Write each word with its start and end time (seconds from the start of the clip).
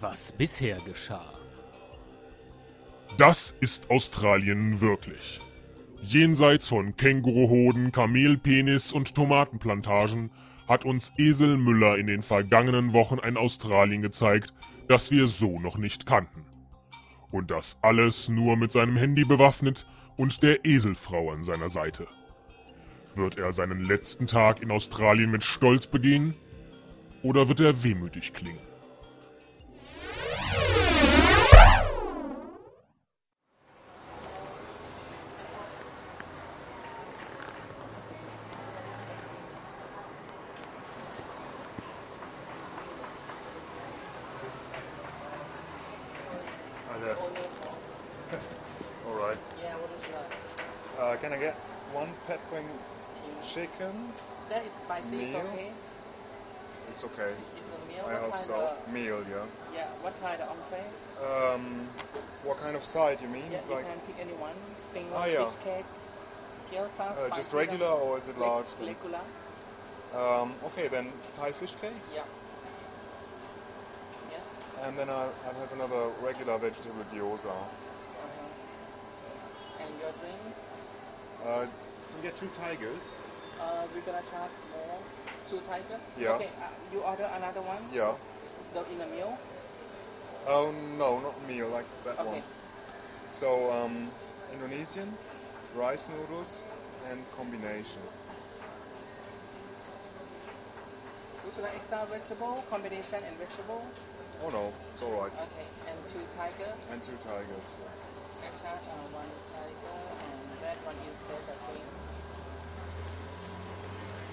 was 0.00 0.32
bisher 0.32 0.78
geschah. 0.80 1.32
Das 3.16 3.54
ist 3.60 3.90
Australien 3.90 4.80
wirklich. 4.80 5.40
Jenseits 6.02 6.68
von 6.68 6.96
Känguruhoden, 6.96 7.90
Kamelpenis 7.90 8.92
und 8.92 9.14
Tomatenplantagen 9.14 10.30
hat 10.68 10.84
uns 10.84 11.12
Esel 11.16 11.56
Müller 11.56 11.96
in 11.96 12.06
den 12.06 12.22
vergangenen 12.22 12.92
Wochen 12.92 13.18
ein 13.18 13.36
Australien 13.36 14.02
gezeigt, 14.02 14.52
das 14.86 15.10
wir 15.10 15.26
so 15.26 15.58
noch 15.58 15.78
nicht 15.78 16.06
kannten. 16.06 16.44
Und 17.32 17.50
das 17.50 17.78
alles 17.82 18.28
nur 18.28 18.56
mit 18.56 18.70
seinem 18.70 18.96
Handy 18.96 19.24
bewaffnet 19.24 19.86
und 20.16 20.42
der 20.42 20.64
Eselfrau 20.64 21.32
an 21.32 21.42
seiner 21.42 21.70
Seite. 21.70 22.06
Wird 23.14 23.36
er 23.36 23.52
seinen 23.52 23.84
letzten 23.84 24.26
Tag 24.26 24.62
in 24.62 24.70
Australien 24.70 25.30
mit 25.30 25.42
Stolz 25.42 25.86
begehen? 25.86 26.34
Oder 27.22 27.48
wird 27.48 27.60
er 27.60 27.82
wehmütig 27.82 28.32
klingen? 28.32 28.60
Can 51.28 51.36
I 51.36 51.40
get 51.42 51.54
one 51.92 52.08
pet 52.26 52.40
wing 52.50 52.66
chicken? 53.42 53.92
That 54.48 54.64
is 54.64 54.72
spicy, 54.72 55.16
it's 55.16 55.36
okay. 55.36 55.70
It's 56.90 57.04
okay. 57.04 57.32
It's 57.58 57.68
a 57.68 57.70
meal. 57.92 58.04
I 58.06 58.12
what 58.14 58.22
hope 58.22 58.38
so. 58.38 58.54
Of, 58.54 58.92
Meal, 58.92 59.22
yeah. 59.28 59.44
yeah, 59.74 59.88
what 60.00 60.18
kind 60.22 60.40
of 60.40 60.48
entree? 60.48 60.86
Um, 61.20 61.86
what 62.44 62.56
kind 62.62 62.74
of 62.76 62.84
side 62.84 63.20
you 63.20 63.28
mean? 63.28 63.44
Yeah, 63.52 63.60
like 63.68 63.84
you 63.84 63.92
can 63.92 64.00
pick 64.06 64.18
any 64.20 64.32
one. 64.40 64.54
Spring 64.76 65.04
Ah, 65.14 65.24
roll, 65.24 65.32
yeah. 65.32 65.44
fish 65.44 65.58
cake, 65.64 65.84
gyoza, 66.72 67.30
uh, 67.30 67.36
just 67.36 67.52
regular 67.52 67.86
or 67.88 68.16
is 68.16 68.28
it 68.28 68.38
large? 68.38 68.68
Regular. 68.80 69.20
Um, 70.16 70.54
okay, 70.64 70.88
then 70.88 71.12
Thai 71.36 71.52
fish 71.52 71.74
cakes. 71.82 72.14
Yeah. 72.16 72.24
Yes. 74.30 74.40
And 74.84 74.98
then 74.98 75.10
I'll, 75.10 75.34
I'll 75.46 75.60
have 75.60 75.72
another 75.72 76.08
regular 76.22 76.56
vegetable 76.56 77.04
gyoza. 77.12 77.50
Uh-huh. 77.50 77.66
And 79.84 79.90
your 80.00 80.12
drinks? 80.22 80.60
Uh, 81.44 81.66
can 82.12 82.22
get 82.22 82.36
two 82.36 82.48
tigers. 82.58 83.22
Uh, 83.60 83.86
we're 83.94 84.00
gonna 84.00 84.22
charge 84.30 84.50
more. 84.72 84.98
Two 85.46 85.60
tiger. 85.60 86.00
Yeah. 86.18 86.32
Okay. 86.32 86.50
Uh, 86.60 86.68
you 86.92 87.00
order 87.00 87.30
another 87.34 87.62
one. 87.62 87.82
Yeah. 87.92 88.14
The 88.74 88.84
in 88.92 89.00
a 89.00 89.06
meal. 89.06 89.38
Oh 90.46 90.72
no, 90.98 91.20
not 91.20 91.34
meal 91.48 91.68
like 91.68 91.86
that 92.04 92.18
Okay. 92.18 92.28
one. 92.28 92.42
So 93.28 93.70
um, 93.70 94.10
Indonesian, 94.52 95.14
rice 95.76 96.08
noodles, 96.08 96.66
and 97.10 97.20
combination. 97.36 98.02
Would 101.44 101.56
you 101.56 101.62
like 101.62 101.76
extra 101.76 102.04
vegetable 102.10 102.64
combination 102.68 103.22
and 103.24 103.36
vegetable? 103.38 103.82
Oh 104.44 104.50
no, 104.50 104.72
it's 104.92 105.02
all 105.02 105.22
right. 105.22 105.32
Okay. 105.32 105.66
And 105.88 105.98
two 106.06 106.24
tiger. 106.34 106.72
And 106.90 107.02
two 107.02 107.16
tigers. 107.24 107.78
I 108.42 108.50
charge 108.62 108.86
uh, 108.86 109.16
one 109.16 109.30
tiger 109.54 109.77
one 110.84 110.96
is 111.02 111.16
I 111.48 111.56
think. 111.70 111.84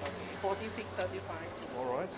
Okay, 0.04 0.36
4635. 0.42 1.50
All 1.78 1.86
right. 1.86 2.10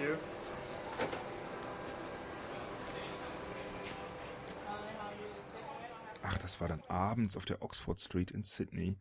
You. 0.00 0.16
Ach, 6.22 6.38
das 6.38 6.58
war 6.60 6.68
dann 6.68 6.82
abends 6.88 7.36
auf 7.36 7.44
der 7.44 7.60
Oxford 7.62 8.00
Street 8.00 8.30
in 8.30 8.42
Sydney 8.42 8.96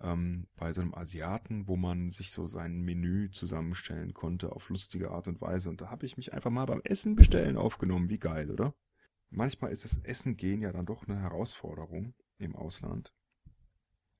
ähm, 0.00 0.46
bei 0.54 0.72
so 0.72 0.80
einem 0.80 0.94
Asiaten, 0.94 1.66
wo 1.66 1.76
man 1.76 2.10
sich 2.12 2.30
so 2.30 2.46
sein 2.46 2.82
Menü 2.82 3.32
zusammenstellen 3.32 4.14
konnte 4.14 4.52
auf 4.52 4.68
lustige 4.68 5.10
Art 5.10 5.26
und 5.26 5.40
Weise. 5.40 5.70
Und 5.70 5.80
da 5.80 5.90
habe 5.90 6.06
ich 6.06 6.16
mich 6.16 6.32
einfach 6.32 6.50
mal 6.50 6.66
beim 6.66 6.82
Essen 6.84 7.16
bestellen 7.16 7.56
aufgenommen. 7.56 8.08
Wie 8.08 8.18
geil, 8.18 8.52
oder? 8.52 8.74
Manchmal 9.30 9.72
ist 9.72 9.84
das 9.84 9.98
Essen 10.04 10.36
gehen 10.36 10.62
ja 10.62 10.70
dann 10.70 10.86
doch 10.86 11.08
eine 11.08 11.20
Herausforderung 11.20 12.14
im 12.38 12.54
Ausland, 12.54 13.12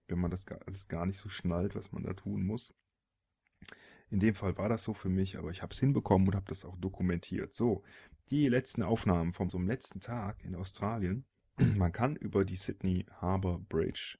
wenn 0.08 0.18
man 0.18 0.32
das 0.32 0.46
alles 0.48 0.88
gar 0.88 1.06
nicht 1.06 1.18
so 1.18 1.28
schnallt, 1.28 1.76
was 1.76 1.92
man 1.92 2.02
da 2.02 2.12
tun 2.12 2.44
muss. 2.44 2.74
In 4.10 4.20
dem 4.20 4.34
Fall 4.34 4.56
war 4.58 4.68
das 4.68 4.84
so 4.84 4.94
für 4.94 5.08
mich, 5.08 5.38
aber 5.38 5.50
ich 5.50 5.62
habe 5.62 5.72
es 5.72 5.80
hinbekommen 5.80 6.28
und 6.28 6.34
habe 6.34 6.46
das 6.48 6.64
auch 6.64 6.76
dokumentiert. 6.76 7.54
So, 7.54 7.82
die 8.30 8.48
letzten 8.48 8.82
Aufnahmen 8.82 9.32
von 9.32 9.48
so 9.48 9.58
einem 9.58 9.66
letzten 9.66 10.00
Tag 10.00 10.44
in 10.44 10.54
Australien. 10.54 11.24
Man 11.76 11.92
kann 11.92 12.16
über 12.16 12.44
die 12.44 12.56
Sydney 12.56 13.06
Harbour 13.20 13.60
Bridge, 13.68 14.18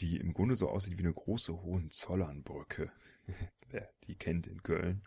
die 0.00 0.16
im 0.18 0.32
Grunde 0.32 0.56
so 0.56 0.68
aussieht 0.68 0.98
wie 0.98 1.02
eine 1.02 1.14
große 1.14 1.62
Hohenzollernbrücke, 1.62 2.90
wer 3.70 3.88
die 4.04 4.16
kennt 4.16 4.46
in 4.46 4.62
Köln, 4.62 5.02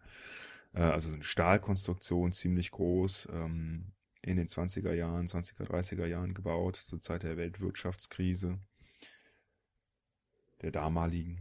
äh, 0.73 0.81
also 0.81 1.09
so 1.09 1.15
eine 1.15 1.23
Stahlkonstruktion, 1.23 2.31
ziemlich 2.31 2.71
groß, 2.71 3.29
ähm, 3.31 3.93
in 4.21 4.37
den 4.37 4.47
20er 4.47 4.93
Jahren, 4.93 5.27
20er, 5.27 5.63
30er 5.63 6.05
Jahren 6.05 6.33
gebaut, 6.33 6.75
zur 6.75 7.01
Zeit 7.01 7.23
der 7.23 7.37
Weltwirtschaftskrise 7.37 8.59
der 10.61 10.71
damaligen. 10.71 11.39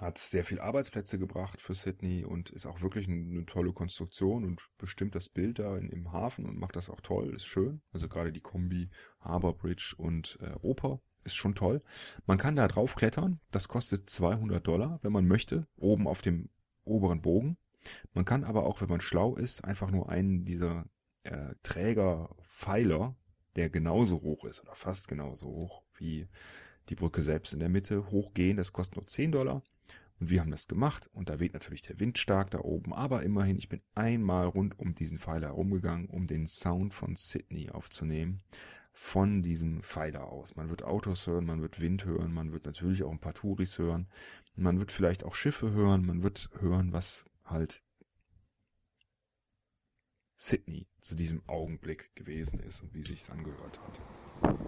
Hat 0.00 0.18
sehr 0.18 0.44
viel 0.44 0.60
Arbeitsplätze 0.60 1.18
gebracht 1.18 1.60
für 1.60 1.74
Sydney 1.74 2.24
und 2.24 2.50
ist 2.50 2.66
auch 2.66 2.82
wirklich 2.82 3.08
eine, 3.08 3.44
tolle 3.46 3.72
Konstruktion 3.72 4.44
und 4.44 4.62
bestimmt 4.78 5.14
das 5.14 5.28
Bild 5.28 5.58
da 5.58 5.76
in, 5.76 5.90
im 5.90 6.12
Hafen 6.12 6.46
und 6.46 6.58
macht 6.58 6.76
das 6.76 6.88
auch 6.88 7.00
toll, 7.00 7.34
ist 7.34 7.46
schön. 7.46 7.80
Also 7.92 8.08
gerade 8.08 8.32
die 8.32 8.40
Kombi 8.40 8.90
Harbour 9.20 9.56
Bridge 9.56 9.94
und 9.96 10.38
äh, 10.40 10.54
Oper 10.62 11.00
ist 11.24 11.34
schon 11.34 11.54
toll. 11.54 11.80
Man 12.26 12.38
kann 12.38 12.56
da 12.56 12.68
drauf 12.68 12.94
klettern, 12.94 13.40
das 13.50 13.68
kostet 13.68 14.08
200 14.08 14.66
Dollar, 14.66 14.98
wenn 15.02 15.12
man 15.12 15.26
möchte, 15.26 15.66
oben 15.76 16.06
auf 16.06 16.22
dem 16.22 16.48
oberen 16.84 17.20
Bogen. 17.20 17.56
Man 18.14 18.24
kann 18.24 18.44
aber 18.44 18.64
auch, 18.64 18.80
wenn 18.80 18.88
man 18.88 19.00
schlau 19.00 19.36
ist, 19.36 19.64
einfach 19.64 19.90
nur 19.90 20.08
einen 20.08 20.44
dieser 20.44 20.86
äh, 21.24 21.54
Trägerpfeiler, 21.62 23.16
der 23.56 23.70
genauso 23.70 24.22
hoch 24.22 24.44
ist 24.44 24.62
oder 24.62 24.74
fast 24.74 25.08
genauso 25.08 25.46
hoch 25.46 25.82
wie 25.94 26.28
die 26.88 26.94
Brücke 26.94 27.22
selbst 27.22 27.52
in 27.52 27.60
der 27.60 27.68
Mitte, 27.68 28.10
hochgehen. 28.10 28.56
Das 28.56 28.72
kostet 28.72 28.96
nur 28.96 29.06
10 29.06 29.32
Dollar. 29.32 29.62
Und 30.20 30.30
wir 30.30 30.40
haben 30.40 30.50
das 30.50 30.66
gemacht 30.66 31.08
und 31.12 31.28
da 31.28 31.38
weht 31.38 31.52
natürlich 31.52 31.82
der 31.82 32.00
Wind 32.00 32.18
stark 32.18 32.50
da 32.50 32.58
oben, 32.58 32.92
aber 32.92 33.22
immerhin, 33.22 33.56
ich 33.56 33.68
bin 33.68 33.80
einmal 33.94 34.46
rund 34.46 34.78
um 34.78 34.94
diesen 34.94 35.18
Pfeiler 35.18 35.48
herumgegangen, 35.48 36.08
um 36.08 36.26
den 36.26 36.46
Sound 36.46 36.92
von 36.92 37.14
Sydney 37.14 37.70
aufzunehmen. 37.70 38.42
Von 38.92 39.42
diesem 39.42 39.84
Pfeiler 39.84 40.24
aus. 40.24 40.56
Man 40.56 40.70
wird 40.70 40.82
Autos 40.82 41.28
hören, 41.28 41.46
man 41.46 41.62
wird 41.62 41.78
Wind 41.78 42.04
hören, 42.04 42.32
man 42.32 42.52
wird 42.52 42.66
natürlich 42.66 43.04
auch 43.04 43.12
ein 43.12 43.20
paar 43.20 43.34
Touris 43.34 43.78
hören, 43.78 44.08
man 44.56 44.80
wird 44.80 44.90
vielleicht 44.90 45.22
auch 45.22 45.36
Schiffe 45.36 45.70
hören, 45.70 46.04
man 46.04 46.24
wird 46.24 46.50
hören, 46.58 46.92
was 46.92 47.24
halt 47.44 47.84
Sydney 50.36 50.88
zu 51.00 51.14
diesem 51.14 51.48
Augenblick 51.48 52.14
gewesen 52.16 52.58
ist 52.58 52.82
und 52.82 52.92
wie 52.92 53.04
sich's 53.04 53.30
angehört 53.30 53.78
hat. 53.80 54.67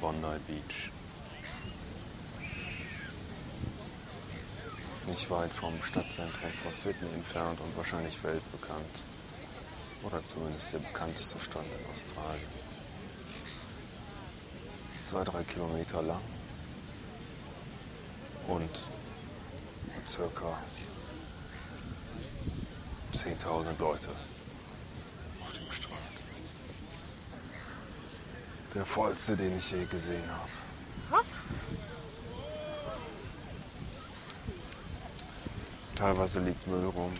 Bondi 0.00 0.38
Beach. 0.46 0.90
Nicht 5.06 5.28
weit 5.30 5.52
vom 5.52 5.74
Stadtzentrum 5.82 6.50
von 6.62 6.74
Sydney 6.74 7.12
entfernt 7.12 7.60
und 7.60 7.76
wahrscheinlich 7.76 8.22
weltbekannt. 8.24 9.02
Oder 10.02 10.24
zumindest 10.24 10.72
der 10.72 10.78
bekannteste 10.78 11.38
Strand 11.38 11.66
in 11.78 11.92
Australien. 11.92 12.48
Zwei, 15.04 15.24
drei 15.24 15.42
Kilometer 15.44 16.00
lang 16.02 16.22
und 18.48 18.88
circa 20.06 20.58
10.000 23.12 23.78
Leute 23.78 24.08
auf 25.42 25.52
dem 25.52 25.70
Strand. 25.70 26.19
Der 28.74 28.86
vollste, 28.86 29.36
den 29.36 29.58
ich 29.58 29.72
je 29.72 29.84
gesehen 29.84 30.22
habe. 30.30 30.50
Was? 31.10 31.32
Teilweise 35.96 36.40
liegt 36.40 36.66
Müll 36.66 36.86
rum, 36.86 37.12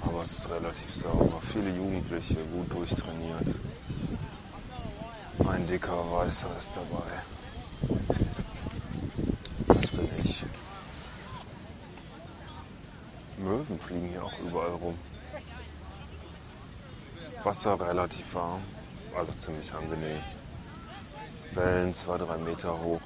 aber 0.00 0.22
es 0.22 0.38
ist 0.38 0.48
relativ 0.48 0.94
sauber. 0.94 1.42
Viele 1.52 1.70
Jugendliche, 1.70 2.36
gut 2.36 2.72
durchtrainiert. 2.72 3.56
Ein 5.46 5.66
dicker 5.66 6.10
Weißer 6.12 6.48
ist 6.58 6.72
dabei. 6.76 7.10
Das 9.66 9.90
bin 9.90 10.08
ich. 10.22 10.46
Möwen 13.36 13.78
fliegen 13.80 14.08
hier 14.08 14.24
auch 14.24 14.38
überall 14.38 14.70
rum. 14.70 14.96
Wasser 17.42 17.78
relativ 17.78 18.32
warm, 18.32 18.62
also 19.16 19.32
ziemlich 19.34 19.72
angenehm. 19.72 20.20
Wellen 21.52 21.94
zwei, 21.94 22.18
drei 22.18 22.36
Meter 22.36 22.76
hoch, 22.80 23.00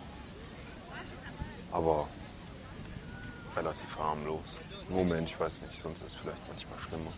aber 1.71 2.09
relativ 3.57 3.99
harmlos. 3.99 4.59
Moment, 4.89 5.29
ich 5.29 5.39
weiß 5.39 5.61
nicht, 5.63 5.83
sonst 5.83 6.01
ist 6.03 6.09
es 6.09 6.15
vielleicht 6.15 6.43
manchmal 6.49 6.79
schlimmer. 6.79 7.13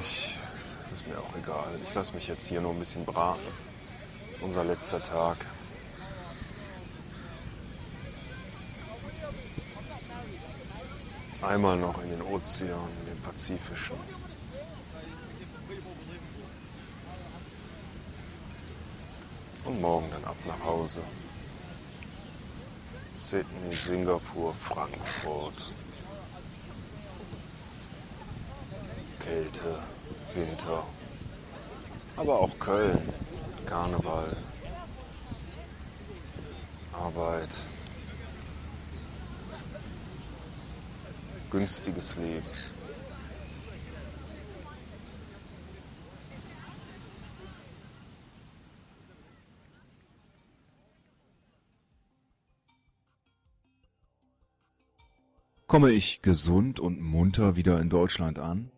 Ich, 0.00 0.34
es 0.82 0.92
ist 0.92 1.06
mir 1.06 1.18
auch 1.18 1.36
egal. 1.36 1.68
Ich 1.84 1.94
lasse 1.94 2.12
mich 2.14 2.26
jetzt 2.26 2.46
hier 2.46 2.60
nur 2.60 2.72
ein 2.72 2.78
bisschen 2.78 3.04
braten. 3.04 3.40
Das 4.26 4.38
ist 4.38 4.42
unser 4.42 4.64
letzter 4.64 5.02
Tag. 5.02 5.36
Einmal 11.40 11.76
noch 11.76 12.02
in 12.02 12.10
den 12.10 12.22
Ozean, 12.22 12.88
in 13.00 13.06
den 13.06 13.20
Pazifischen. 13.22 13.96
Und 19.64 19.80
morgen 19.80 20.10
dann 20.10 20.24
ab 20.24 20.36
nach 20.46 20.62
Hause. 20.62 21.02
Sydney, 23.14 23.74
Singapur, 23.74 24.54
Frankfurt. 24.68 25.72
Kälte, 29.20 29.78
Winter. 30.34 30.84
Aber 32.16 32.38
auch 32.40 32.58
Köln, 32.58 33.08
Karneval, 33.66 34.36
Arbeit, 36.92 37.48
günstiges 41.50 42.14
Leben. 42.16 42.44
Komme 55.74 55.90
ich 55.90 56.22
gesund 56.22 56.78
und 56.78 57.00
munter 57.00 57.56
wieder 57.56 57.80
in 57.80 57.90
Deutschland 57.90 58.38
an? 58.38 58.70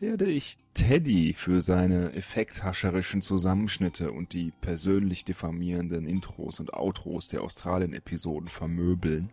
Werde 0.00 0.24
ich 0.24 0.56
Teddy 0.74 1.32
für 1.32 1.62
seine 1.62 2.12
effekthascherischen 2.14 3.22
Zusammenschnitte 3.22 4.10
und 4.10 4.32
die 4.32 4.50
persönlich 4.50 5.24
diffamierenden 5.24 6.08
Intros 6.08 6.58
und 6.58 6.74
Outros 6.74 7.28
der 7.28 7.42
Australien-Episoden 7.42 8.48
vermöbeln? 8.48 9.30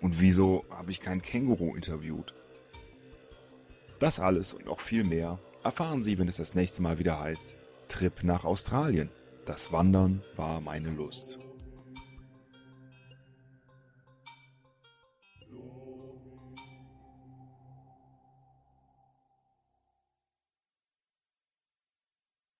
Und 0.00 0.22
wieso 0.22 0.64
habe 0.70 0.90
ich 0.90 1.00
kein 1.00 1.20
Känguru 1.20 1.76
interviewt? 1.76 2.32
Das 3.98 4.20
alles 4.20 4.54
und 4.54 4.64
noch 4.64 4.80
viel 4.80 5.04
mehr 5.04 5.38
erfahren 5.62 6.00
Sie, 6.00 6.16
wenn 6.16 6.28
es 6.28 6.38
das 6.38 6.54
nächste 6.54 6.80
Mal 6.80 6.98
wieder 6.98 7.20
heißt 7.20 7.56
Trip 7.88 8.24
nach 8.24 8.46
Australien. 8.46 9.10
Das 9.44 9.70
Wandern 9.70 10.22
war 10.36 10.62
meine 10.62 10.88
Lust. 10.88 11.40